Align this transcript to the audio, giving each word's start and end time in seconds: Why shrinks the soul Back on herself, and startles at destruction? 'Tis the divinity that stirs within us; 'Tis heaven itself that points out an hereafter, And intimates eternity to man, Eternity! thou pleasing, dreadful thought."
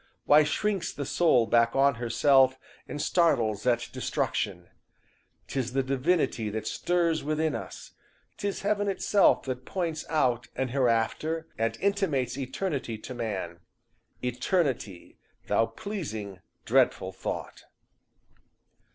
Why 0.25 0.43
shrinks 0.43 0.91
the 0.91 1.05
soul 1.05 1.45
Back 1.45 1.75
on 1.75 1.93
herself, 2.01 2.57
and 2.87 2.99
startles 2.99 3.67
at 3.67 3.87
destruction? 3.93 4.67
'Tis 5.45 5.73
the 5.73 5.83
divinity 5.83 6.49
that 6.49 6.65
stirs 6.65 7.23
within 7.23 7.53
us; 7.53 7.91
'Tis 8.37 8.63
heaven 8.63 8.87
itself 8.87 9.43
that 9.43 9.63
points 9.63 10.03
out 10.09 10.47
an 10.55 10.69
hereafter, 10.69 11.45
And 11.55 11.77
intimates 11.79 12.35
eternity 12.35 12.97
to 12.97 13.13
man, 13.13 13.59
Eternity! 14.23 15.19
thou 15.45 15.67
pleasing, 15.67 16.39
dreadful 16.65 17.11
thought." 17.11 17.65